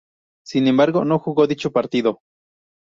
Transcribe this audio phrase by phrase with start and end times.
[0.43, 2.21] Sin embargo, no jugó dicho partido.